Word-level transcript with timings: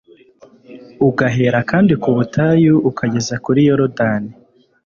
ugahera 1.07 1.59
kandi 1.71 1.93
ku 2.01 2.09
butayu 2.15 2.73
ukageza 2.89 3.35
kuri 3.45 3.59
yorudani 3.67 4.31